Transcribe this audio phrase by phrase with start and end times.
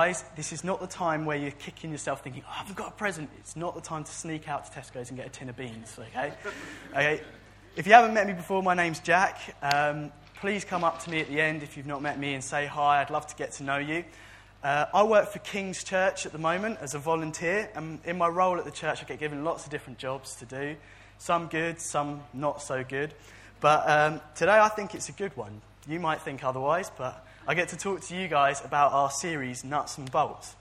[0.00, 2.86] Guys, this is not the time where you're kicking yourself thinking, oh, I haven't got
[2.86, 3.28] a present.
[3.40, 5.98] It's not the time to sneak out to Tesco's and get a tin of beans,
[5.98, 6.32] okay?
[6.92, 7.20] okay?
[7.74, 9.56] If you haven't met me before, my name's Jack.
[9.60, 12.44] Um, please come up to me at the end if you've not met me and
[12.44, 13.00] say hi.
[13.00, 14.04] I'd love to get to know you.
[14.62, 18.28] Uh, I work for King's Church at the moment as a volunteer, and in my
[18.28, 20.76] role at the church, I get given lots of different jobs to do.
[21.18, 23.14] Some good, some not so good.
[23.58, 25.60] But um, today I think it's a good one.
[25.88, 29.64] You might think otherwise, but I get to talk to you guys about our series,
[29.64, 30.54] Nuts and Bolts.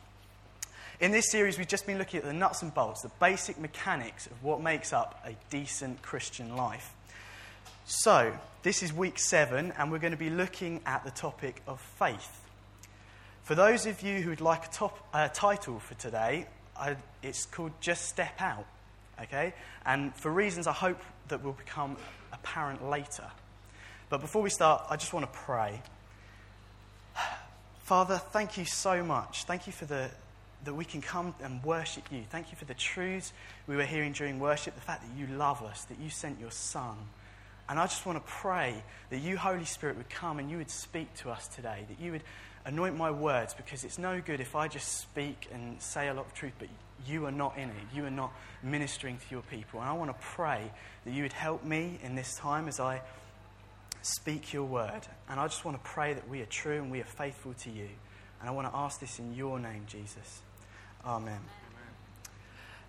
[1.01, 4.25] In this series, we've just been looking at the nuts and bolts, the basic mechanics
[4.27, 6.93] of what makes up a decent Christian life.
[7.83, 8.31] So,
[8.63, 12.39] this is week seven, and we're going to be looking at the topic of faith.
[13.43, 16.47] For those of you who would like a top, uh, title for today,
[16.79, 18.65] I, it's called Just Step Out.
[19.23, 19.53] Okay?
[19.85, 21.97] And for reasons I hope that will become
[22.31, 23.25] apparent later.
[24.09, 25.81] But before we start, I just want to pray.
[27.87, 29.45] Father, thank you so much.
[29.45, 30.09] Thank you for the,
[30.65, 32.23] that we can come and worship you.
[32.29, 33.31] Thank you for the truths
[33.65, 36.51] we were hearing during worship, the fact that you love us, that you sent your
[36.51, 36.97] Son.
[37.69, 40.69] And I just want to pray that you, Holy Spirit, would come and you would
[40.69, 42.23] speak to us today, that you would
[42.65, 46.25] anoint my words, because it's no good if I just speak and say a lot
[46.25, 46.67] of truth, but
[47.07, 47.95] you are not in it.
[47.95, 49.79] You are not ministering to your people.
[49.79, 50.73] And I want to pray
[51.05, 52.99] that you would help me in this time as I
[54.01, 55.01] speak your word.
[55.29, 57.69] And I just want to pray that we are true and we are faithful to
[57.69, 57.89] you.
[58.39, 60.41] And I want to ask this in your name, Jesus.
[61.05, 61.39] Amen.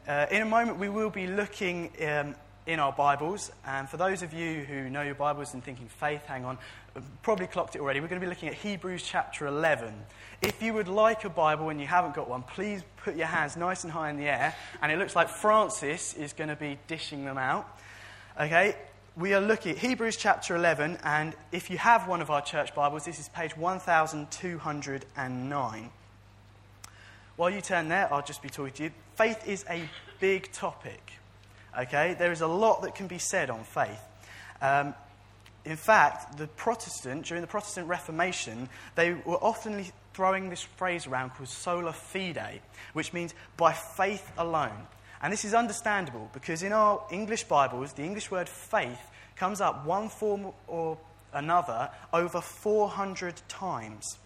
[0.06, 2.34] Uh, in a moment, we will be looking um,
[2.66, 3.50] in our Bibles.
[3.66, 6.58] And for those of you who know your Bibles and thinking faith, hang on,
[7.22, 8.00] probably clocked it already.
[8.00, 9.94] We're going to be looking at Hebrews chapter 11.
[10.42, 13.56] If you would like a Bible and you haven't got one, please put your hands
[13.56, 14.54] nice and high in the air.
[14.82, 17.66] And it looks like Francis is going to be dishing them out.
[18.38, 18.76] Okay,
[19.19, 22.72] we are looking at Hebrews chapter 11, and if you have one of our church
[22.72, 25.91] Bibles, this is page 1209.
[27.34, 28.92] While you turn there, I'll just be talking to you.
[29.16, 29.83] Faith is a
[30.20, 31.14] big topic,
[31.77, 32.14] okay?
[32.16, 34.00] There is a lot that can be said on faith.
[34.62, 34.94] Um,
[35.65, 39.84] in fact, the Protestant, during the Protestant Reformation, they were often
[40.15, 42.60] throwing this phrase around called sola fide,
[42.92, 44.87] which means by faith alone.
[45.21, 49.00] And this is understandable because in our English Bibles, the English word faith
[49.38, 50.99] comes up one form or
[51.32, 54.19] another over 400 times.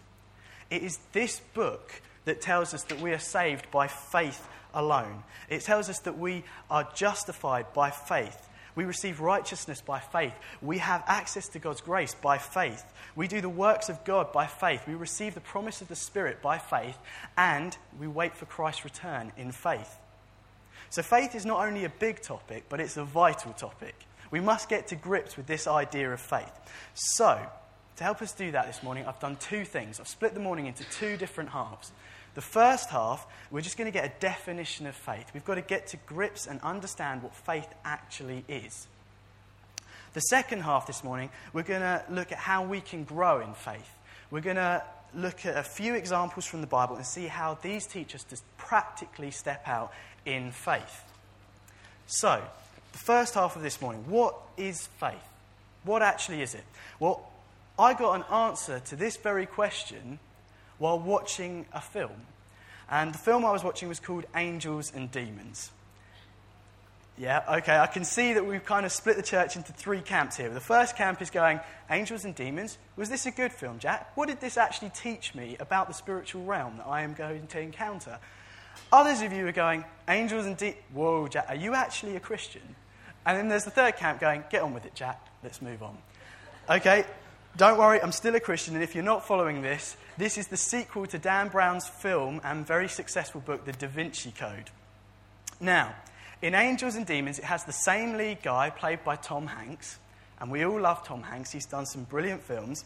[0.69, 5.23] It is this book that tells us that we are saved by faith alone.
[5.49, 8.49] It tells us that we are justified by faith.
[8.75, 10.33] We receive righteousness by faith.
[10.61, 12.83] We have access to God's grace by faith.
[13.15, 14.87] We do the works of God by faith.
[14.87, 16.97] We receive the promise of the Spirit by faith.
[17.37, 19.99] And we wait for Christ's return in faith.
[20.89, 23.95] So, faith is not only a big topic, but it's a vital topic.
[24.33, 26.51] We must get to grips with this idea of faith.
[26.95, 27.39] So,
[27.97, 29.99] to help us do that this morning, I've done two things.
[29.99, 31.91] I've split the morning into two different halves.
[32.33, 35.29] The first half, we're just going to get a definition of faith.
[35.35, 38.87] We've got to get to grips and understand what faith actually is.
[40.13, 43.53] The second half this morning, we're going to look at how we can grow in
[43.53, 43.87] faith.
[44.31, 44.81] We're going to
[45.13, 48.37] look at a few examples from the Bible and see how these teach us to
[48.57, 49.93] practically step out
[50.25, 51.03] in faith.
[52.07, 52.41] So,
[52.93, 55.15] the first half of this morning, what is faith?
[55.83, 56.63] What actually is it?
[56.99, 57.29] Well,
[57.77, 60.19] I got an answer to this very question
[60.77, 62.27] while watching a film.
[62.89, 65.71] And the film I was watching was called Angels and Demons.
[67.17, 70.37] Yeah, okay, I can see that we've kind of split the church into three camps
[70.37, 70.49] here.
[70.49, 72.77] The first camp is going, Angels and Demons.
[72.95, 74.15] Was this a good film, Jack?
[74.15, 77.59] What did this actually teach me about the spiritual realm that I am going to
[77.59, 78.17] encounter?
[78.91, 80.77] Others of you are going, angels and deep.
[80.91, 82.75] Whoa, Jack, are you actually a Christian?
[83.25, 85.25] And then there's the third camp going, get on with it, Jack.
[85.43, 85.97] Let's move on.
[86.69, 87.05] Okay,
[87.55, 88.75] don't worry, I'm still a Christian.
[88.75, 92.65] And if you're not following this, this is the sequel to Dan Brown's film and
[92.65, 94.69] very successful book, The Da Vinci Code.
[95.59, 95.95] Now,
[96.41, 99.99] in Angels and Demons, it has the same lead guy played by Tom Hanks.
[100.39, 102.83] And we all love Tom Hanks, he's done some brilliant films.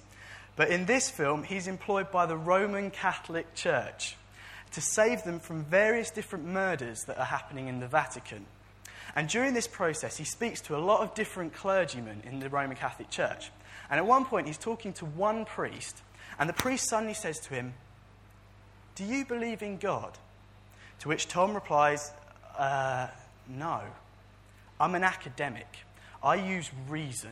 [0.55, 4.15] But in this film, he's employed by the Roman Catholic Church
[4.71, 8.45] to save them from various different murders that are happening in the Vatican.
[9.15, 12.75] And during this process, he speaks to a lot of different clergymen in the Roman
[12.75, 13.51] Catholic Church.
[13.89, 16.01] And at one point, he's talking to one priest,
[16.39, 17.73] and the priest suddenly says to him,
[18.95, 20.17] Do you believe in God?
[20.99, 22.11] To which Tom replies,
[22.57, 23.07] uh,
[23.47, 23.81] No.
[24.79, 25.67] I'm an academic.
[26.21, 27.31] I use reason.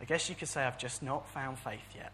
[0.00, 2.12] I guess you could say I've just not found faith yet.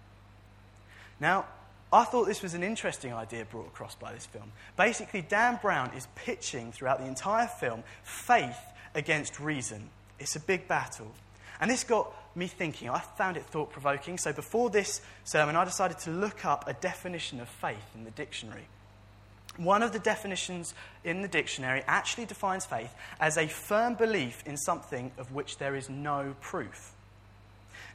[1.20, 1.46] Now,
[1.92, 4.50] I thought this was an interesting idea brought across by this film.
[4.76, 8.58] Basically, Dan Brown is pitching throughout the entire film faith
[8.96, 9.90] against reason.
[10.18, 11.12] It's a big battle.
[11.60, 12.90] And this got me thinking.
[12.90, 14.18] I found it thought provoking.
[14.18, 18.10] So before this sermon, I decided to look up a definition of faith in the
[18.10, 18.66] dictionary.
[19.56, 24.56] One of the definitions in the dictionary actually defines faith as a firm belief in
[24.56, 26.92] something of which there is no proof.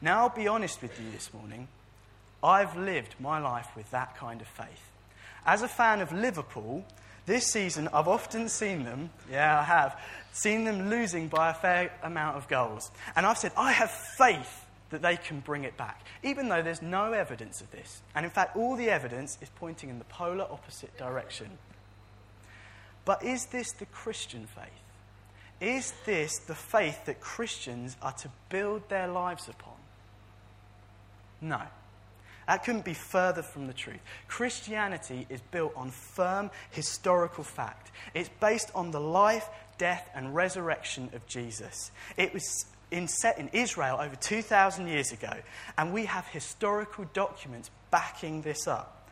[0.01, 1.67] Now, I'll be honest with you this morning.
[2.43, 4.89] I've lived my life with that kind of faith.
[5.45, 6.83] As a fan of Liverpool,
[7.25, 9.99] this season I've often seen them, yeah, I have,
[10.31, 12.91] seen them losing by a fair amount of goals.
[13.15, 16.81] And I've said, I have faith that they can bring it back, even though there's
[16.81, 18.01] no evidence of this.
[18.13, 21.47] And in fact, all the evidence is pointing in the polar opposite direction.
[23.05, 24.67] But is this the Christian faith?
[25.59, 29.75] Is this the faith that Christians are to build their lives upon?
[31.39, 31.61] No.
[32.51, 34.01] That couldn't be further from the truth.
[34.27, 37.91] Christianity is built on firm historical fact.
[38.13, 41.91] It's based on the life, death, and resurrection of Jesus.
[42.17, 45.31] It was in, set in Israel over 2,000 years ago,
[45.77, 49.09] and we have historical documents backing this up.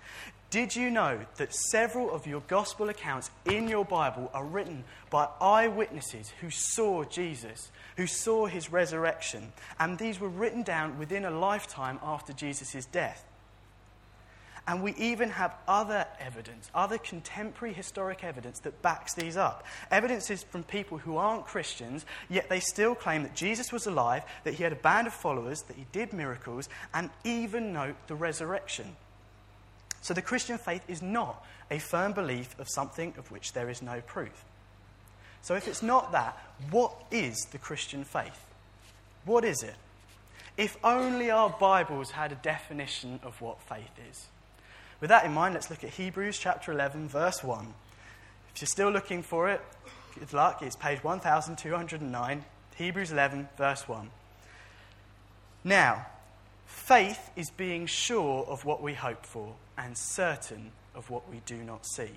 [0.49, 5.29] Did you know that several of your gospel accounts in your Bible are written by
[5.39, 11.31] eyewitnesses who saw Jesus, who saw his resurrection, and these were written down within a
[11.31, 13.27] lifetime after Jesus' death?
[14.67, 19.65] And we even have other evidence, other contemporary historic evidence that backs these up.
[19.89, 24.23] Evidence is from people who aren't Christians, yet they still claim that Jesus was alive,
[24.43, 28.15] that he had a band of followers, that he did miracles, and even note the
[28.15, 28.95] resurrection.
[30.01, 33.81] So the Christian faith is not a firm belief of something of which there is
[33.81, 34.45] no proof.
[35.41, 36.37] So if it's not that,
[36.71, 38.45] what is the Christian faith?
[39.25, 39.75] What is it?
[40.57, 44.27] If only our Bibles had a definition of what faith is.
[45.01, 47.73] With that in mind, let's look at Hebrews chapter 11, verse 1.
[48.53, 49.61] If you're still looking for it,
[50.19, 50.61] good luck.
[50.61, 54.09] It's page 1209, Hebrews 11, verse 1.
[55.63, 56.05] Now,
[56.65, 61.63] faith is being sure of what we hope for and certain of what we do
[61.63, 62.11] not see.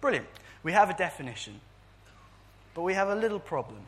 [0.00, 0.28] Brilliant.
[0.62, 1.60] We have a definition,
[2.74, 3.80] but we have a little problem.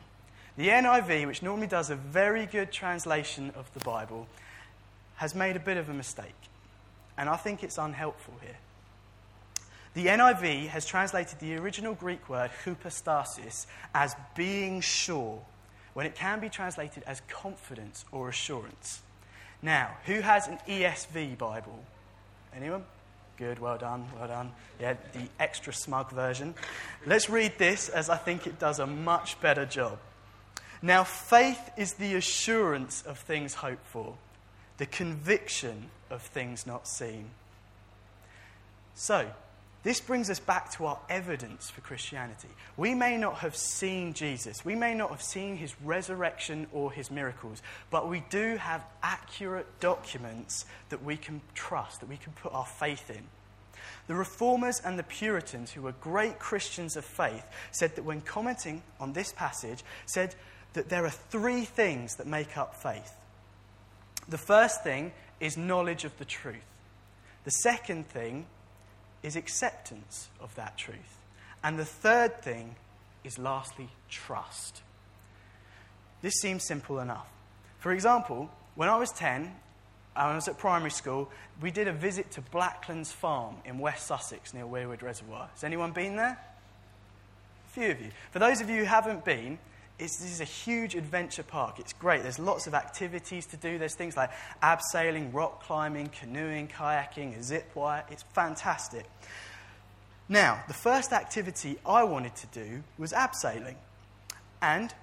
[0.57, 4.27] The NIV, which normally does a very good translation of the Bible,
[5.15, 6.33] has made a bit of a mistake
[7.17, 8.57] and I think it's unhelpful here.
[9.93, 15.39] The NIV has translated the original Greek word hypostasis as being sure,
[15.93, 19.03] when it can be translated as confidence or assurance.
[19.61, 21.83] Now, who has an ESV Bible?
[22.55, 22.83] Anyone?
[23.37, 24.51] Good, well done, well done.
[24.79, 26.55] Yeah, the extra smug version.
[27.05, 29.99] Let's read this as I think it does a much better job.
[30.81, 34.15] Now, faith is the assurance of things hoped for,
[34.77, 37.29] the conviction of things not seen.
[38.95, 39.27] So,
[39.83, 42.47] this brings us back to our evidence for Christianity.
[42.77, 47.11] We may not have seen Jesus, we may not have seen his resurrection or his
[47.11, 52.53] miracles, but we do have accurate documents that we can trust, that we can put
[52.53, 53.23] our faith in.
[54.07, 58.83] The Reformers and the Puritans, who were great Christians of faith, said that when commenting
[58.99, 60.35] on this passage, said
[60.73, 63.13] that there are three things that make up faith.
[64.27, 66.55] The first thing is knowledge of the truth.
[67.43, 68.45] The second thing
[69.21, 71.19] is acceptance of that truth.
[71.63, 72.75] And the third thing
[73.23, 74.81] is lastly, trust.
[76.21, 77.27] This seems simple enough.
[77.79, 79.53] For example, when I was 10,
[80.15, 81.29] I was at primary school,
[81.61, 85.49] we did a visit to Blacklands Farm in West Sussex near Weirwood Reservoir.
[85.53, 86.37] Has anyone been there?
[87.67, 88.11] A few of you.
[88.31, 89.57] For those of you who haven't been,
[89.99, 91.79] it's, this is a huge adventure park.
[91.79, 92.23] It's great.
[92.23, 93.77] There's lots of activities to do.
[93.77, 94.31] There's things like
[94.61, 98.03] abseiling, rock climbing, canoeing, kayaking, a zip wire.
[98.09, 99.05] It's fantastic.
[100.27, 103.75] Now, the first activity I wanted to do was abseiling.
[104.61, 104.93] And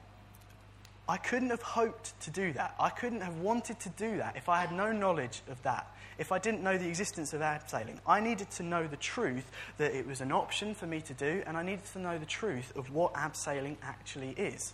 [1.09, 2.75] I couldn't have hoped to do that.
[2.79, 5.87] I couldn't have wanted to do that if I had no knowledge of that,
[6.19, 7.99] if I didn't know the existence of abseiling.
[8.07, 11.43] I needed to know the truth that it was an option for me to do,
[11.47, 14.73] and I needed to know the truth of what abseiling actually is.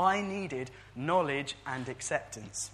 [0.00, 2.70] I needed knowledge and acceptance.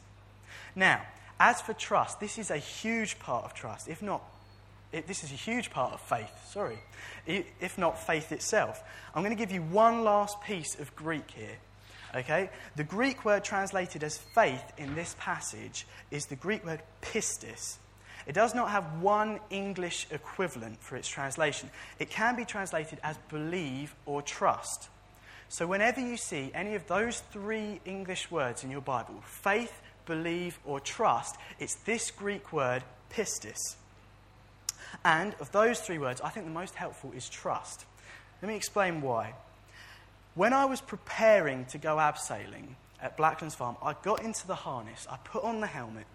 [0.74, 1.02] Now,
[1.38, 4.22] as for trust, this is a huge part of trust, if not,
[4.92, 6.78] it, this is a huge part of faith, sorry,
[7.26, 8.82] if not faith itself.
[9.14, 11.56] I'm going to give you one last piece of Greek here.
[12.14, 12.50] Okay?
[12.76, 17.76] The Greek word translated as faith in this passage is the Greek word pistis.
[18.26, 21.70] It does not have one English equivalent for its translation.
[21.98, 24.88] It can be translated as believe or trust.
[25.48, 30.58] So, whenever you see any of those three English words in your Bible, faith, believe,
[30.64, 33.76] or trust, it's this Greek word, pistis.
[35.04, 37.84] And of those three words, I think the most helpful is trust.
[38.42, 39.34] Let me explain why.
[40.34, 45.06] When I was preparing to go abseiling at Blacklands Farm, I got into the harness,
[45.10, 46.06] I put on the helmet,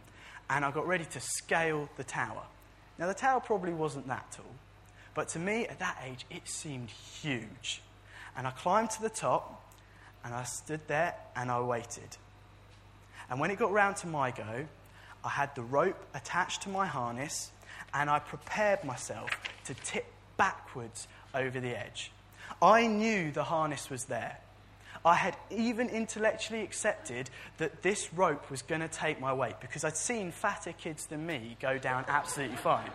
[0.49, 2.43] and I got ready to scale the tower.
[2.99, 4.45] Now, the tower probably wasn't that tall,
[5.13, 7.81] But to me, at that age, it seemed huge.
[8.35, 9.61] And I climbed to the top,
[10.23, 12.17] and I stood there and I waited.
[13.29, 14.65] And when it got round to my go,
[15.23, 17.51] I had the rope attached to my harness,
[17.93, 19.29] and I prepared myself
[19.65, 20.05] to tip
[20.37, 22.11] backwards over the edge.
[22.61, 24.37] I knew the harness was there.
[25.03, 29.83] I had even intellectually accepted that this rope was going to take my weight because
[29.83, 32.89] I'd seen fatter kids than me go down absolutely fine.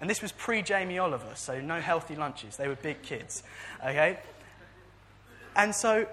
[0.00, 2.56] And this was pre Jamie Oliver, so no healthy lunches.
[2.56, 3.42] They were big kids.
[3.80, 4.18] Okay?
[5.58, 6.06] And so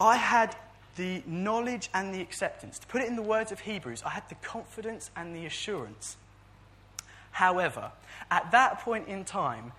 [0.00, 0.54] I had
[0.96, 2.80] the knowledge and the acceptance.
[2.80, 6.16] To put it in the words of Hebrews, I had the confidence and the assurance.
[7.30, 7.92] However,
[8.30, 9.72] at that point in time,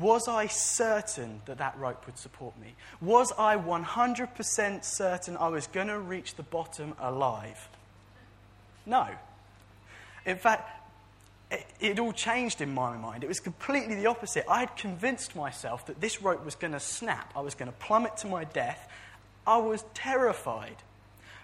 [0.00, 2.74] was I certain that that rope would support me?
[3.02, 7.68] Was I 100% certain I was going to reach the bottom alive?
[8.86, 9.08] No.
[10.24, 10.77] In fact,
[11.50, 13.24] it, it, all changed in my mind.
[13.24, 14.44] It was completely the opposite.
[14.48, 17.78] I had convinced myself that this rope was going to snap, I was going to
[17.78, 18.88] plummet to my death.
[19.46, 20.76] I was terrified.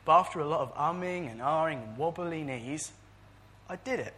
[0.05, 2.93] But after a lot of umming and ahhing and wobbly knees,
[3.69, 4.13] I did it.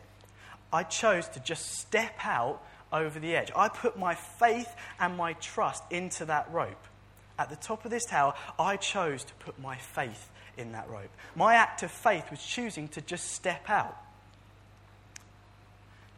[0.72, 2.60] I chose to just step out
[2.92, 3.52] over the edge.
[3.54, 6.84] I put my faith and my trust into that rope.
[7.38, 11.10] At the top of this tower, I chose to put my faith in that rope.
[11.36, 13.96] My act of faith was choosing to just step out.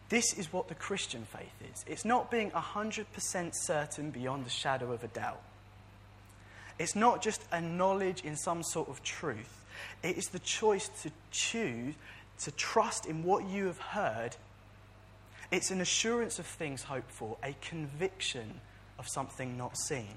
[0.08, 4.92] This is what the Christian faith is it's not being 100% certain beyond the shadow
[4.92, 5.42] of a doubt.
[6.78, 9.64] It's not just a knowledge in some sort of truth.
[10.02, 11.94] It is the choice to choose
[12.40, 14.36] to trust in what you have heard
[15.50, 18.60] it's an assurance of things hoped for, a conviction
[18.98, 20.14] of something not seen.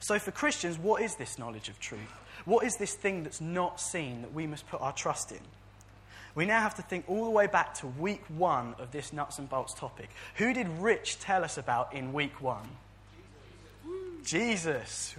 [0.00, 2.00] So, for Christians, what is this knowledge of truth?
[2.44, 5.40] What is this thing that's not seen that we must put our trust in?
[6.36, 9.38] We now have to think all the way back to week one of this nuts
[9.38, 10.10] and bolts topic.
[10.36, 12.68] Who did Rich tell us about in week one?
[14.22, 15.14] Jesus.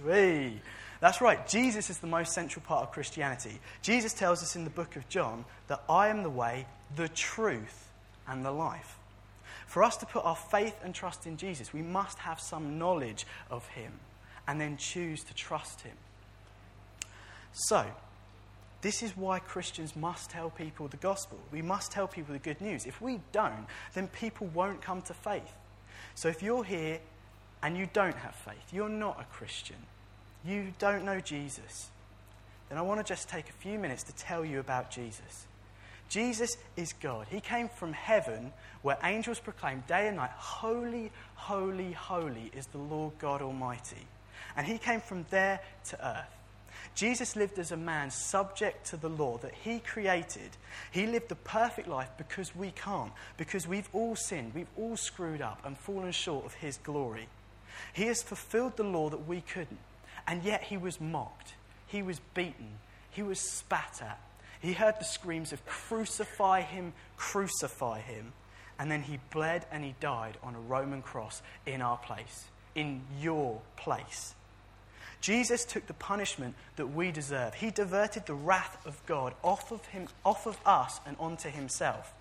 [1.00, 3.58] That's right, Jesus is the most central part of Christianity.
[3.82, 7.90] Jesus tells us in the book of John that I am the way, the truth,
[8.28, 8.96] and the life.
[9.66, 13.26] For us to put our faith and trust in Jesus, we must have some knowledge
[13.50, 13.92] of Him
[14.46, 15.96] and then choose to trust Him.
[17.52, 17.84] So,
[18.80, 21.38] this is why Christians must tell people the gospel.
[21.50, 22.86] We must tell people the good news.
[22.86, 25.52] If we don't, then people won't come to faith.
[26.14, 27.00] So, if you're here
[27.62, 29.76] and you don't have faith, you're not a Christian,
[30.44, 31.90] you don't know Jesus,
[32.68, 35.46] then I want to just take a few minutes to tell you about Jesus.
[36.08, 37.26] Jesus is God.
[37.30, 42.78] He came from heaven where angels proclaim day and night, Holy, holy, holy is the
[42.78, 44.06] Lord God Almighty.
[44.56, 46.37] And he came from there to earth.
[46.94, 50.50] Jesus lived as a man subject to the law that he created.
[50.90, 55.40] He lived the perfect life because we can't, because we've all sinned, we've all screwed
[55.40, 57.28] up and fallen short of his glory.
[57.92, 59.78] He has fulfilled the law that we couldn't,
[60.26, 61.54] and yet he was mocked,
[61.86, 62.78] he was beaten,
[63.10, 64.20] he was spat at,
[64.60, 68.32] he heard the screams of, Crucify him, crucify him.
[68.78, 72.44] And then he bled and he died on a Roman cross in our place,
[72.74, 74.34] in your place.
[75.20, 77.54] Jesus took the punishment that we deserve.
[77.54, 82.12] He diverted the wrath of God off of, him, off of us and onto himself.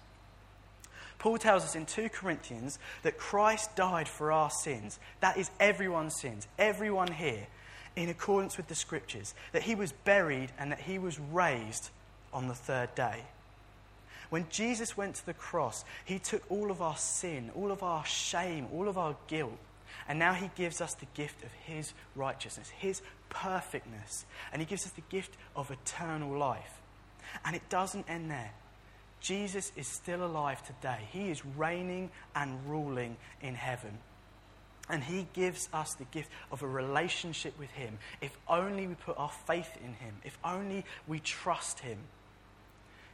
[1.20, 5.00] Paul tells us in 2 Corinthians that Christ died for our sins.
[5.20, 7.48] That is everyone's sins, everyone here,
[7.96, 9.34] in accordance with the scriptures.
[9.52, 11.90] That he was buried and that he was raised
[12.34, 13.24] on the third day.
[14.30, 18.06] When Jesus went to the cross, he took all of our sin, all of our
[18.06, 19.58] shame, all of our guilt,
[20.08, 24.86] and now he gives us the gift of his righteousness, his perfectness, and he gives
[24.86, 26.82] us the gift of eternal life.
[27.46, 28.52] And it doesn't end there.
[29.20, 31.00] Jesus is still alive today.
[31.12, 33.98] He is reigning and ruling in heaven.
[34.90, 39.18] And he gives us the gift of a relationship with him if only we put
[39.18, 41.98] our faith in him, if only we trust him.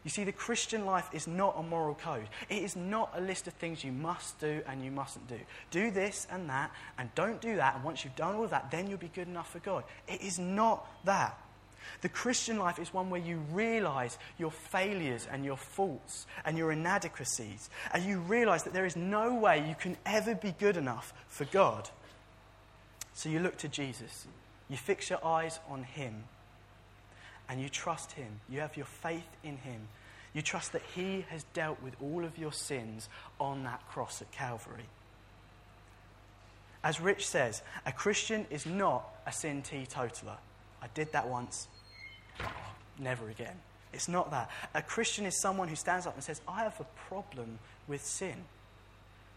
[0.04, 2.28] You see, the Christian life is not a moral code.
[2.50, 5.40] It is not a list of things you must do and you mustn't do.
[5.72, 8.70] Do this and that, and don't do that, and once you've done all of that,
[8.70, 9.84] then you'll be good enough for God.
[10.08, 11.38] It is not that.
[12.02, 16.72] The Christian life is one where you realize your failures and your faults and your
[16.72, 21.14] inadequacies, and you realize that there is no way you can ever be good enough
[21.28, 21.90] for God.
[23.14, 24.28] So you look to Jesus,
[24.70, 26.24] you fix your eyes on Him
[27.50, 28.40] and you trust Him.
[28.50, 29.88] You have your faith in Him.
[30.34, 33.10] You trust that He has dealt with all of your sins
[33.40, 34.86] on that cross at Calvary.
[36.84, 40.38] As Rich says, a Christian is not a sin teetotaler.
[40.82, 41.68] I did that once,
[43.00, 43.56] never again.
[43.94, 44.50] It's not that.
[44.74, 48.36] A Christian is someone who stands up and says, I have a problem with sin.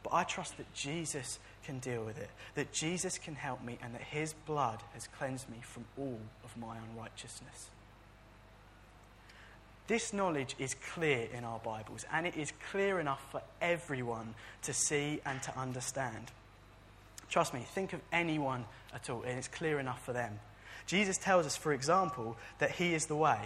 [0.02, 3.92] but I trust that Jesus can deal with it, that Jesus can help me, and
[3.92, 7.70] that his blood has cleansed me from all of my unrighteousness.
[9.87, 14.73] This knowledge is clear in our Bibles, and it is clear enough for everyone to
[14.73, 16.33] see and to understand.
[17.31, 20.40] Trust me, think of anyone at all, and it's clear enough for them.
[20.87, 23.38] Jesus tells us, for example, that He is the way.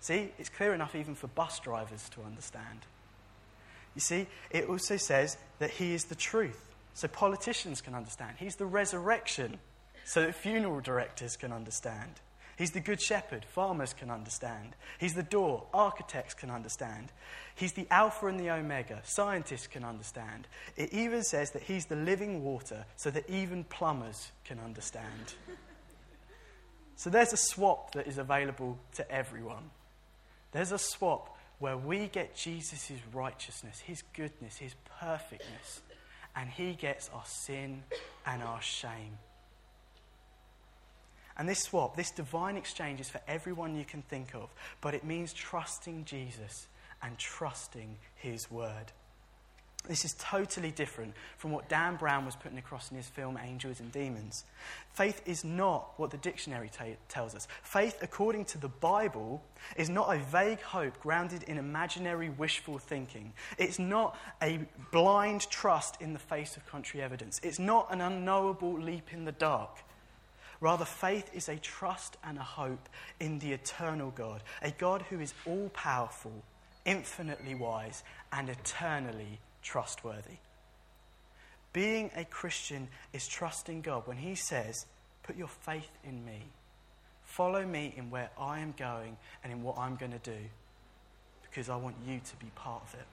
[0.00, 2.80] See, it's clear enough even for bus drivers to understand.
[3.94, 8.36] You see, it also says that He is the truth, so politicians can understand.
[8.38, 9.58] He's the resurrection,
[10.04, 12.20] so that funeral directors can understand.
[12.56, 14.76] He's the good shepherd, farmers can understand.
[14.98, 17.10] He's the door, architects can understand.
[17.54, 20.46] He's the Alpha and the Omega, scientists can understand.
[20.76, 25.34] It even says that He's the living water, so that even plumbers can understand.
[26.96, 29.70] so there's a swap that is available to everyone.
[30.52, 35.80] There's a swap where we get Jesus' righteousness, His goodness, His perfectness,
[36.36, 37.82] and He gets our sin
[38.26, 39.18] and our shame.
[41.38, 45.04] And this swap, this divine exchange is for everyone you can think of, but it
[45.04, 46.66] means trusting Jesus
[47.02, 48.92] and trusting his word.
[49.88, 53.80] This is totally different from what Dan Brown was putting across in his film Angels
[53.80, 54.44] and Demons.
[54.92, 57.48] Faith is not what the dictionary t- tells us.
[57.64, 59.42] Faith, according to the Bible,
[59.76, 63.32] is not a vague hope grounded in imaginary wishful thinking.
[63.58, 64.60] It's not a
[64.92, 67.40] blind trust in the face of contrary evidence.
[67.42, 69.78] It's not an unknowable leap in the dark.
[70.62, 72.88] Rather, faith is a trust and a hope
[73.18, 76.44] in the eternal God, a God who is all powerful,
[76.84, 80.36] infinitely wise, and eternally trustworthy.
[81.72, 84.86] Being a Christian is trusting God when He says,
[85.24, 86.44] Put your faith in me.
[87.24, 90.38] Follow me in where I am going and in what I'm going to do,
[91.42, 93.06] because I want you to be part of it.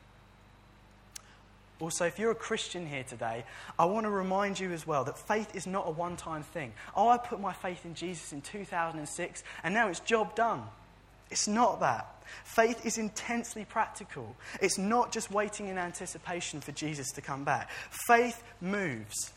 [1.79, 3.45] Also, if you're a Christian here today,
[3.77, 6.73] I want to remind you as well that faith is not a one time thing.
[6.95, 10.63] Oh, I put my faith in Jesus in 2006 and now it's job done.
[11.31, 12.23] It's not that.
[12.43, 14.35] Faith is intensely practical.
[14.61, 17.69] It's not just waiting in anticipation for Jesus to come back.
[18.07, 19.31] Faith moves,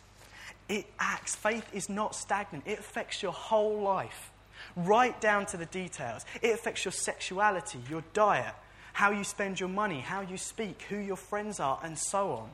[0.68, 1.34] it acts.
[1.36, 4.30] Faith is not stagnant, it affects your whole life,
[4.76, 6.24] right down to the details.
[6.40, 8.54] It affects your sexuality, your diet,
[8.92, 12.50] how you spend your money, how you speak, who your friends are, and so on.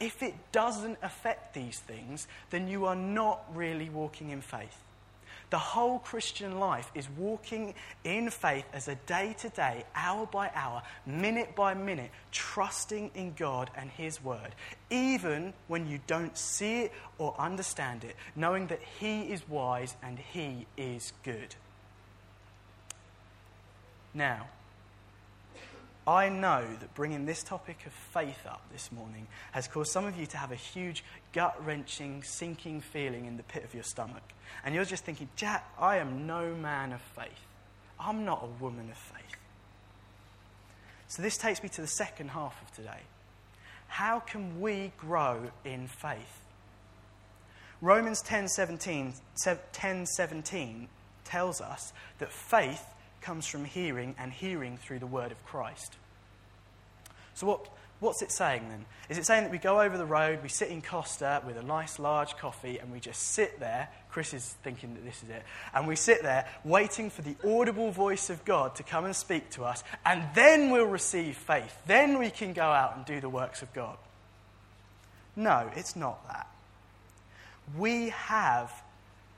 [0.00, 4.78] If it doesn't affect these things, then you are not really walking in faith.
[5.50, 10.50] The whole Christian life is walking in faith as a day to day, hour by
[10.54, 14.54] hour, minute by minute, trusting in God and His Word,
[14.90, 20.18] even when you don't see it or understand it, knowing that He is wise and
[20.18, 21.54] He is good.
[24.12, 24.48] Now,
[26.08, 30.16] I know that bringing this topic of faith up this morning has caused some of
[30.16, 34.22] you to have a huge gut wrenching, sinking feeling in the pit of your stomach.
[34.64, 37.44] And you're just thinking, Jack, I am no man of faith.
[38.00, 39.36] I'm not a woman of faith.
[41.08, 43.02] So this takes me to the second half of today.
[43.88, 46.40] How can we grow in faith?
[47.82, 49.12] Romans 10:17
[49.72, 50.88] 10,
[51.24, 52.82] tells us that faith
[53.20, 55.96] comes from hearing, and hearing through the word of Christ.
[57.34, 57.68] So, what,
[58.00, 58.84] what's it saying then?
[59.08, 61.62] Is it saying that we go over the road, we sit in Costa with a
[61.62, 63.88] nice large coffee, and we just sit there?
[64.10, 65.42] Chris is thinking that this is it.
[65.74, 69.50] And we sit there waiting for the audible voice of God to come and speak
[69.50, 71.76] to us, and then we'll receive faith.
[71.86, 73.96] Then we can go out and do the works of God.
[75.36, 76.48] No, it's not that.
[77.76, 78.72] We have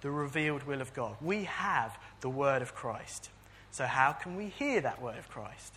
[0.01, 3.29] the revealed will of God, we have the word of Christ.
[3.73, 5.75] So, how can we hear that word of Christ?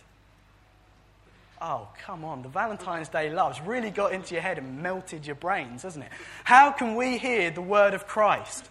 [1.60, 2.42] Oh, come on.
[2.42, 6.10] The Valentine's Day love's really got into your head and melted your brains, hasn't it?
[6.42, 8.68] How can we hear the word of Christ?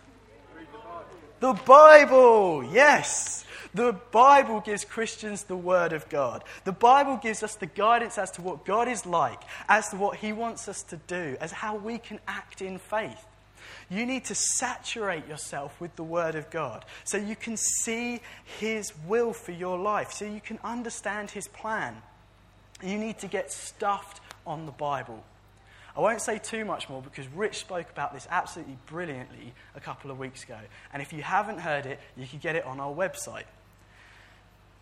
[1.39, 3.43] The Bible, yes.
[3.73, 6.43] The Bible gives Christians the Word of God.
[6.63, 10.17] The Bible gives us the guidance as to what God is like, as to what
[10.17, 13.25] He wants us to do, as how we can act in faith.
[13.89, 18.21] You need to saturate yourself with the Word of God so you can see
[18.59, 21.95] His will for your life, so you can understand His plan.
[22.81, 25.23] You need to get stuffed on the Bible.
[25.95, 30.09] I won't say too much more because Rich spoke about this absolutely brilliantly a couple
[30.09, 30.57] of weeks ago.
[30.91, 33.43] And if you haven't heard it, you can get it on our website.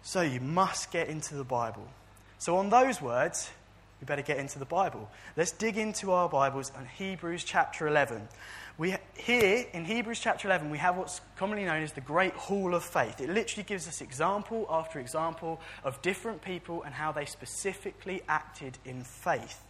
[0.04, 1.88] So you must get into the Bible.
[2.40, 3.52] So, on those words,
[4.02, 5.10] we better get into the Bible.
[5.38, 8.28] Let's dig into our Bibles and Hebrews chapter 11.
[8.80, 12.74] We, here in Hebrews chapter 11, we have what's commonly known as the Great Hall
[12.74, 13.22] of Faith.
[13.22, 18.80] It literally gives us example after example of different people and how they specifically acted
[18.86, 19.62] in faith.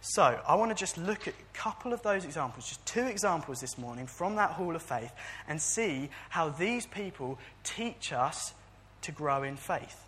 [0.00, 3.60] So, I want to just look at a couple of those examples, just two examples
[3.60, 5.12] this morning from that hall of faith,
[5.46, 8.54] and see how these people teach us
[9.02, 10.04] to grow in faith.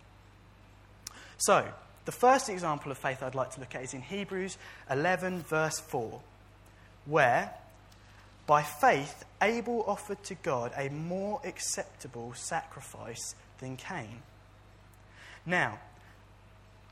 [1.37, 1.67] So,
[2.09, 4.57] the first example of faith I'd like to look at is in Hebrews
[4.89, 6.19] 11, verse 4,
[7.05, 7.53] where
[8.47, 14.23] by faith Abel offered to God a more acceptable sacrifice than Cain.
[15.45, 15.77] Now,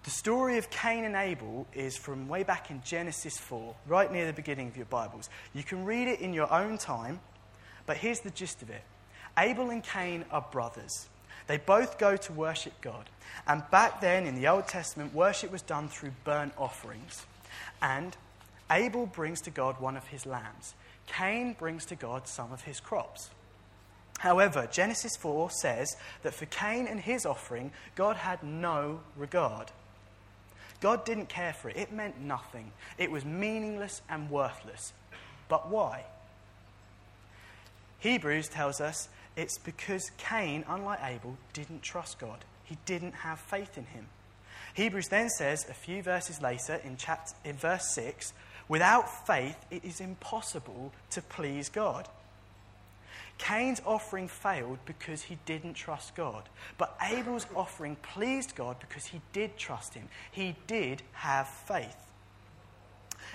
[0.03, 4.27] the story of Cain and Abel is from way back in Genesis 4, right near
[4.27, 5.32] the beginning of your Bibles.
[5.56, 7.21] You can read it in your own time,
[7.88, 8.84] but here's the gist of it
[9.36, 11.10] Abel and Cain are brothers.
[11.47, 13.10] They both go to worship God.
[13.47, 17.25] And back then in the Old Testament, worship was done through burnt offerings.
[17.81, 18.15] And
[18.69, 20.75] Abel brings to God one of his lambs.
[21.07, 23.29] Cain brings to God some of his crops.
[24.19, 29.71] However, Genesis 4 says that for Cain and his offering, God had no regard.
[30.81, 31.77] God didn't care for it.
[31.77, 32.71] It meant nothing.
[32.97, 34.91] It was meaningless and worthless.
[35.47, 36.03] But why?
[37.99, 39.07] Hebrews tells us
[39.38, 42.43] it's because Cain, unlike Abel, didn't trust God.
[42.63, 44.08] He didn't have faith in him.
[44.73, 48.34] Hebrews then says, a few verses later, in, chapter, in verse 6,
[48.67, 52.10] without faith it is impossible to please God.
[53.38, 56.43] Cain's offering failed because he didn't trust God.
[56.80, 60.10] But Abel's offering pleased God because he did trust him.
[60.32, 61.95] He did have faith.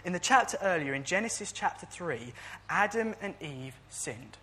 [0.05, 2.33] In the chapter earlier, in Genesis chapter 3,
[2.69, 4.37] Adam and Eve sinned.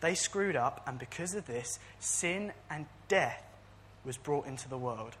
[0.00, 3.42] They screwed up, and because of this, sin and death
[4.04, 5.16] was brought into the world.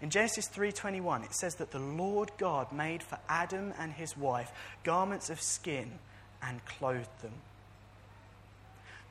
[0.00, 4.50] In Genesis 3:21 it says that the Lord God made for Adam and his wife
[4.82, 5.98] garments of skin
[6.40, 7.42] and clothed them.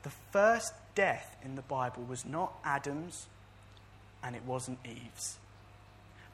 [0.02, 3.28] The first death in the Bible was not Adam's
[4.22, 5.38] and it wasn't Eve's,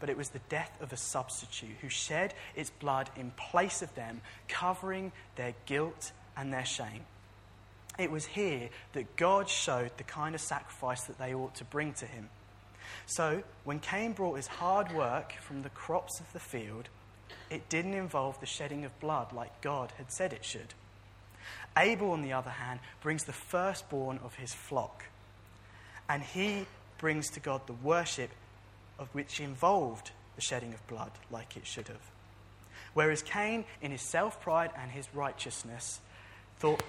[0.01, 3.95] but it was the death of a substitute who shed its blood in place of
[3.95, 7.05] them, covering their guilt and their shame.
[7.99, 11.93] It was here that God showed the kind of sacrifice that they ought to bring
[11.95, 12.29] to him.
[13.07, 16.89] So, when Cain brought his hard work from the crops of the field,
[17.51, 20.75] it didn't involve the shedding of blood like God had said it should.
[21.77, 25.05] Abel, on the other hand, brings the firstborn of his flock.
[26.09, 26.67] And he
[26.99, 28.31] brings to God the worship
[28.99, 32.11] of which involved the shedding of blood, like it should have.
[32.95, 36.01] Whereas Cain, in his self pride and his righteousness,
[36.59, 36.83] thought,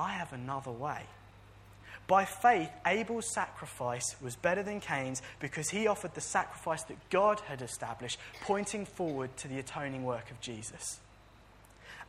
[0.00, 1.02] I have another way.
[2.06, 7.38] By faith, Abel's sacrifice was better than Cain's because he offered the sacrifice that God
[7.40, 11.00] had established, pointing forward to the atoning work of Jesus.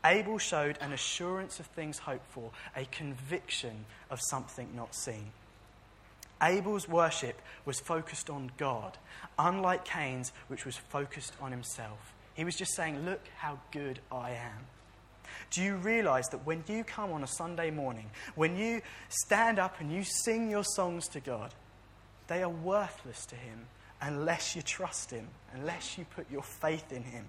[0.06, 5.34] Abel showed an assurance of things hoped for, a conviction of something not seen.
[6.42, 8.98] Abel's worship was focused on God,
[9.38, 12.14] unlike Cain's, which was focused on himself.
[12.36, 14.66] He was just saying, Look how good I am.
[15.50, 19.80] Do you realize that when you come on a Sunday morning, when you stand up
[19.80, 21.54] and you sing your songs to God,
[22.28, 23.68] they are worthless to Him
[24.02, 27.26] unless you trust Him, unless you put your faith in Him.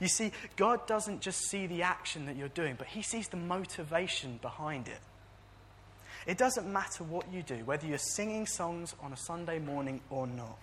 [0.00, 3.36] You see, God doesn't just see the action that you're doing, but He sees the
[3.36, 5.00] motivation behind it.
[6.26, 10.26] It doesn't matter what you do, whether you're singing songs on a Sunday morning or
[10.26, 10.58] not.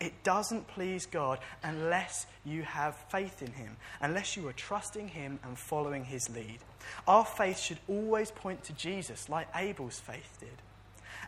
[0.00, 5.38] It doesn't please God unless you have faith in Him, unless you are trusting Him
[5.44, 6.58] and following His lead.
[7.06, 10.48] Our faith should always point to Jesus, like Abel's faith did.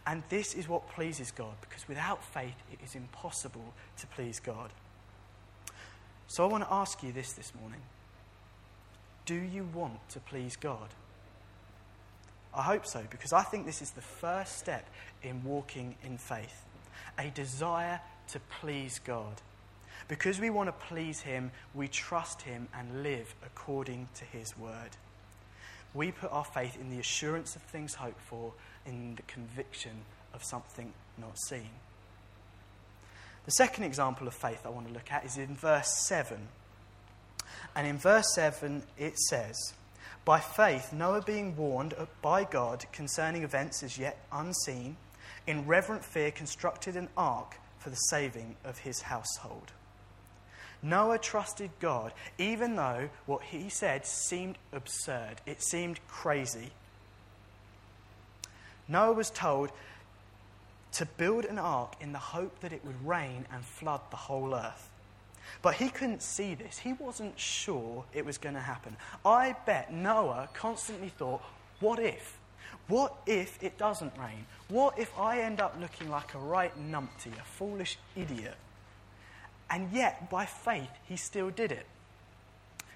[0.06, 4.70] And this is what pleases God, because without faith, it is impossible to please God.
[6.26, 7.80] So I want to ask you this this morning
[9.26, 10.88] Do you want to please God?
[12.56, 14.88] I hope so, because I think this is the first step
[15.22, 16.64] in walking in faith
[17.18, 19.40] a desire to please God.
[20.08, 24.90] Because we want to please Him, we trust Him and live according to His word.
[25.94, 28.52] We put our faith in the assurance of things hoped for
[28.84, 30.02] in the conviction
[30.34, 31.70] of something not seen.
[33.44, 36.48] The second example of faith I want to look at is in verse 7.
[37.76, 39.74] And in verse 7, it says,
[40.24, 44.96] By faith, Noah being warned by God concerning events as yet unseen,
[45.46, 49.70] in reverent fear constructed an ark for the saving of his household.
[50.82, 56.70] Noah trusted God, even though what he said seemed absurd, it seemed crazy.
[58.88, 59.70] Noah was told
[60.92, 64.54] to build an ark in the hope that it would rain and flood the whole
[64.54, 64.88] earth.
[65.60, 66.78] But he couldn't see this.
[66.78, 68.96] He wasn't sure it was going to happen.
[69.26, 71.42] I bet Noah constantly thought,
[71.80, 72.38] what if?
[72.88, 74.46] What if it doesn't rain?
[74.68, 78.56] What if I end up looking like a right numpty, a foolish idiot?
[79.70, 81.86] And yet, by faith, he still did it.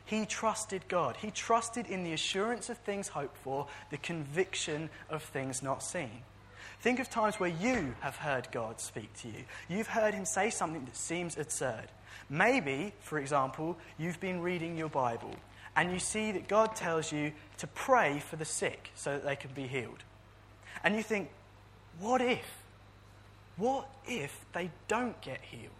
[0.04, 1.16] He trusted God.
[1.16, 6.22] He trusted in the assurance of things hoped for, the conviction of things not seen.
[6.80, 9.44] Think of times where you have heard God speak to you.
[9.68, 11.88] You've heard him say something that seems absurd.
[12.30, 15.34] Maybe, for example, you've been reading your Bible
[15.76, 19.36] and you see that God tells you to pray for the sick so that they
[19.36, 20.04] can be healed.
[20.84, 21.30] And you think,
[22.00, 22.62] what if?
[23.56, 25.72] What if they don't get healed?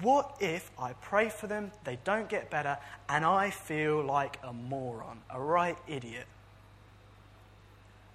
[0.00, 2.76] What if I pray for them, they don't get better,
[3.08, 6.26] and I feel like a moron, a right idiot?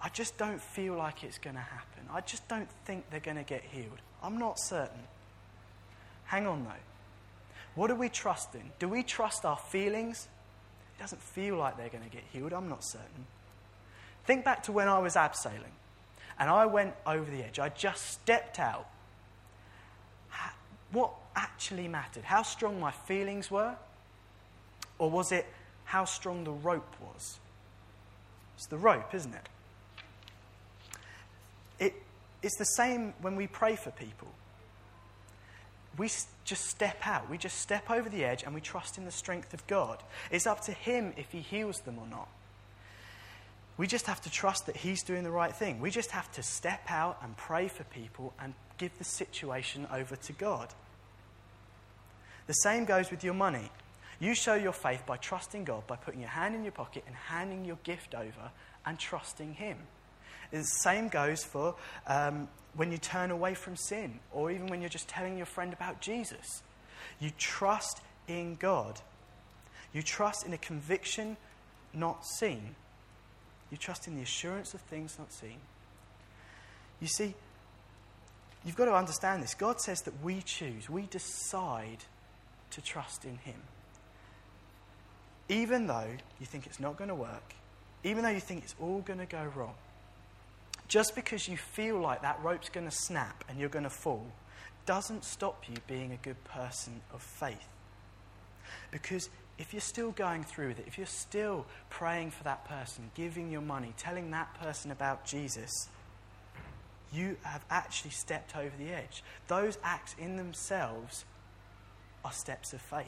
[0.01, 2.03] I just don't feel like it's going to happen.
[2.13, 3.99] I just don't think they're going to get healed.
[4.21, 5.03] I'm not certain.
[6.25, 6.71] Hang on though.
[7.75, 8.71] What do we trust in?
[8.79, 10.27] Do we trust our feelings?
[10.97, 12.53] It doesn't feel like they're going to get healed.
[12.53, 13.25] I'm not certain.
[14.25, 15.73] Think back to when I was abseiling
[16.39, 17.59] and I went over the edge.
[17.59, 18.87] I just stepped out.
[20.91, 22.23] What actually mattered?
[22.23, 23.75] How strong my feelings were?
[24.99, 25.45] Or was it
[25.85, 27.39] how strong the rope was?
[28.55, 29.49] It's the rope, isn't it?
[31.79, 31.93] it
[32.41, 34.29] it's the same when we pray for people.
[35.97, 36.09] We
[36.45, 37.29] just step out.
[37.29, 40.01] We just step over the edge and we trust in the strength of God.
[40.31, 42.29] It's up to Him if He heals them or not.
[43.77, 45.79] We just have to trust that He's doing the right thing.
[45.79, 50.15] We just have to step out and pray for people and give the situation over
[50.15, 50.73] to God.
[52.47, 53.69] The same goes with your money.
[54.19, 57.15] You show your faith by trusting God, by putting your hand in your pocket and
[57.15, 58.51] handing your gift over
[58.85, 59.77] and trusting Him.
[60.51, 61.75] The same goes for
[62.07, 65.73] um, when you turn away from sin, or even when you're just telling your friend
[65.73, 66.63] about Jesus.
[67.19, 69.01] You trust in God.
[69.93, 71.37] You trust in a conviction
[71.93, 72.75] not seen.
[73.71, 75.57] You trust in the assurance of things not seen.
[77.01, 77.35] You see,
[78.65, 79.53] you've got to understand this.
[79.53, 81.99] God says that we choose, we decide
[82.71, 83.61] to trust in Him.
[85.49, 87.53] Even though you think it's not going to work,
[88.03, 89.75] even though you think it's all going to go wrong,
[90.87, 94.25] just because you feel like that rope's going to snap and you're going to fall,
[94.85, 97.67] doesn't stop you being a good person of faith.
[98.91, 103.09] Because if you're still going through with it, if you're still praying for that person,
[103.15, 105.89] giving your money, telling that person about Jesus,
[107.11, 109.23] you have actually stepped over the edge.
[109.47, 111.25] Those acts in themselves
[112.23, 113.05] are steps of faith.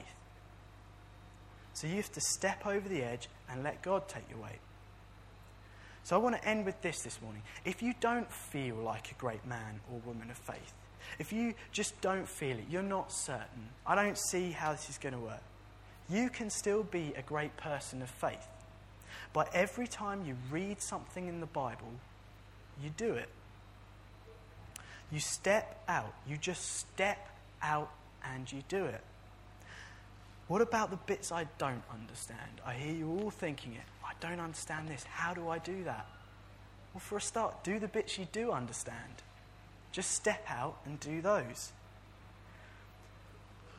[1.73, 4.59] So you have to step over the edge and let God take your weight.
[6.03, 7.43] So I want to end with this this morning.
[7.65, 10.73] If you don't feel like a great man or woman of faith,
[11.19, 14.97] if you just don't feel it, you're not certain, I don't see how this is
[14.97, 15.43] going to work
[16.09, 18.47] you can still be a great person of faith.
[19.31, 21.91] But every time you read something in the Bible,
[22.83, 23.29] you do it.
[25.11, 26.13] You step out.
[26.27, 27.29] You just step
[27.61, 27.91] out
[28.23, 29.01] and you do it.
[30.47, 32.61] What about the bits I don't understand?
[32.65, 33.83] I hear you all thinking it.
[34.03, 35.03] I don't understand this.
[35.03, 36.07] How do I do that?
[36.93, 38.95] Well, for a start, do the bits you do understand.
[39.91, 41.71] Just step out and do those.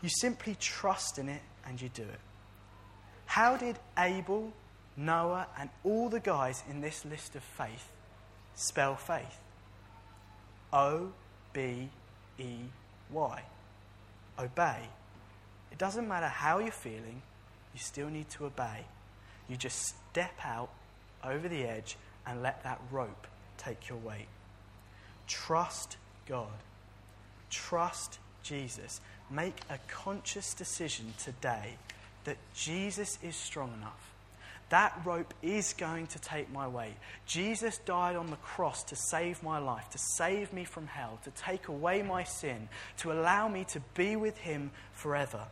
[0.00, 2.20] You simply trust in it and you do it.
[3.26, 4.52] How did Abel,
[4.96, 7.92] Noah, and all the guys in this list of faith
[8.56, 9.38] spell faith?
[10.72, 11.12] O
[11.52, 11.88] B
[12.38, 12.56] E
[13.12, 13.42] Y.
[14.38, 14.80] Obey.
[15.70, 17.22] It doesn't matter how you're feeling,
[17.72, 18.85] you still need to obey.
[19.48, 20.70] You just step out
[21.24, 23.28] over the edge and let that rope
[23.59, 24.28] take your weight.
[25.28, 26.48] Trust God.
[27.48, 29.00] Trust Jesus.
[29.30, 31.76] Make a conscious decision today
[32.24, 34.10] that Jesus is strong enough.
[34.70, 36.94] That rope is going to take my weight.
[37.26, 41.30] Jesus died on the cross to save my life, to save me from hell, to
[41.30, 45.44] take away my sin, to allow me to be with Him forever.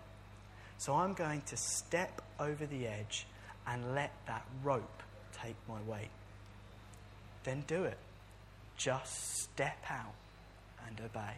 [0.78, 3.26] So I'm going to step over the edge
[3.66, 5.02] and let that rope
[5.42, 6.10] take my weight.
[7.42, 7.98] Then do it.
[8.76, 10.14] Just step out
[10.86, 11.34] and obey.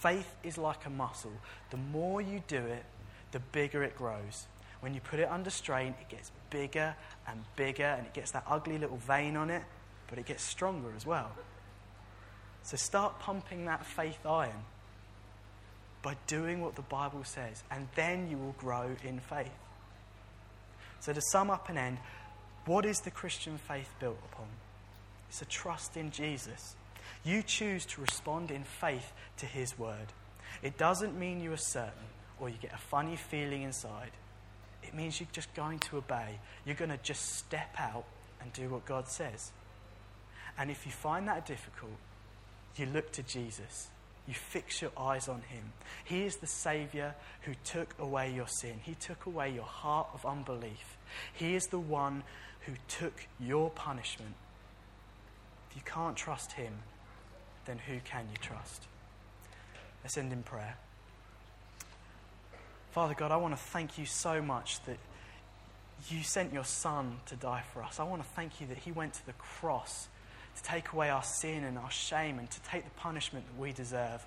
[0.00, 1.32] Faith is like a muscle.
[1.70, 2.84] The more you do it,
[3.32, 4.46] the bigger it grows.
[4.80, 6.94] When you put it under strain, it gets bigger
[7.26, 9.62] and bigger, and it gets that ugly little vein on it,
[10.08, 11.32] but it gets stronger as well.
[12.62, 14.64] So start pumping that faith iron
[16.02, 19.50] by doing what the Bible says, and then you will grow in faith.
[21.00, 21.98] So, to sum up and end,
[22.66, 24.46] what is the Christian faith built upon?
[25.28, 26.76] It's a trust in Jesus.
[27.28, 30.14] You choose to respond in faith to his word.
[30.62, 32.08] It doesn't mean you are certain
[32.40, 34.12] or you get a funny feeling inside.
[34.82, 36.38] It means you're just going to obey.
[36.64, 38.06] You're going to just step out
[38.40, 39.52] and do what God says.
[40.56, 41.98] And if you find that difficult,
[42.76, 43.88] you look to Jesus.
[44.28, 45.72] you fix your eyes on him.
[46.04, 50.24] He is the Savior who took away your sin, he took away your heart of
[50.26, 50.98] unbelief.
[51.32, 52.22] He is the one
[52.66, 54.34] who took your punishment.
[55.70, 56.74] If you can't trust him,
[57.68, 58.84] then who can you trust?
[60.02, 60.76] Let's end in prayer.
[62.92, 64.96] Father God, I want to thank you so much that
[66.08, 68.00] you sent your Son to die for us.
[68.00, 70.08] I want to thank you that he went to the cross
[70.56, 73.72] to take away our sin and our shame and to take the punishment that we
[73.72, 74.26] deserve.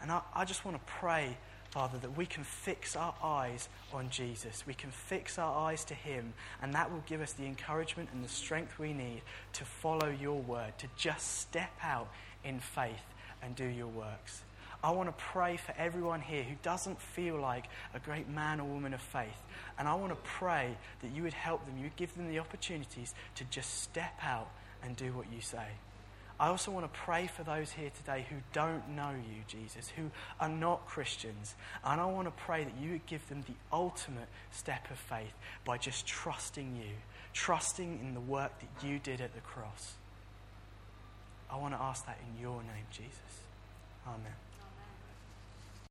[0.00, 1.36] And I, I just want to pray,
[1.70, 4.66] Father, that we can fix our eyes on Jesus.
[4.66, 8.24] We can fix our eyes to Him, and that will give us the encouragement and
[8.24, 9.22] the strength we need
[9.54, 12.08] to follow your word, to just step out
[12.44, 13.04] in faith
[13.42, 14.42] and do your works.
[14.82, 18.64] I want to pray for everyone here who doesn't feel like a great man or
[18.64, 19.40] woman of faith.
[19.78, 22.38] And I want to pray that you would help them, you would give them the
[22.38, 24.48] opportunities to just step out
[24.82, 25.66] and do what you say.
[26.38, 30.10] I also want to pray for those here today who don't know you, Jesus, who
[30.40, 31.54] are not Christians.
[31.84, 35.34] And I want to pray that you would give them the ultimate step of faith
[35.66, 36.94] by just trusting you,
[37.34, 39.92] trusting in the work that you did at the cross.
[41.52, 43.42] I want to ask that in your name, Jesus.
[44.06, 44.49] Amen.